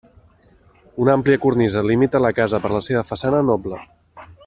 Una 1.03 1.13
àmplia 1.17 1.41
cornisa 1.43 1.85
limita 1.89 2.23
la 2.27 2.33
casa 2.41 2.61
per 2.65 2.73
la 2.77 2.83
seva 2.89 3.05
façana 3.11 3.47
noble. 3.53 3.83